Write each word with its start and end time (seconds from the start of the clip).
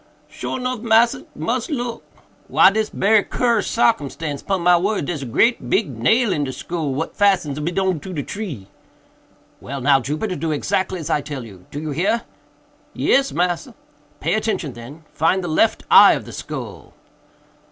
"Sure 0.27 0.59
nuff, 0.59 0.79
massa; 0.79 1.27
mus 1.35 1.69
look. 1.69 2.03
Why 2.47 2.71
dis 2.71 2.89
berry 2.89 3.21
curous 3.23 3.67
sarcumstance, 3.69 4.41
pon 4.41 4.61
my 4.61 4.75
word—dare's 4.75 5.21
a 5.21 5.27
great 5.27 5.69
big 5.69 5.91
nail 5.95 6.33
in 6.33 6.43
de 6.43 6.51
skull, 6.51 6.95
what 6.95 7.15
fastens 7.15 7.59
ob 7.59 7.67
it 7.67 7.77
on 7.77 7.99
to 7.99 8.11
de 8.11 8.23
tree." 8.23 8.65
"Well 9.59 9.79
now, 9.79 9.99
Jupiter, 9.99 10.35
do 10.35 10.51
exactly 10.51 10.99
as 10.99 11.11
I 11.11 11.21
tell 11.21 11.45
you—do 11.45 11.79
you 11.79 11.91
hear?" 11.91 12.23
"Yes, 12.95 13.31
massa." 13.31 13.75
"Pay 14.19 14.33
attention, 14.33 14.73
then—find 14.73 15.43
the 15.43 15.47
left 15.47 15.83
eye 15.91 16.13
of 16.13 16.25
the 16.25 16.33
skull." 16.33 16.95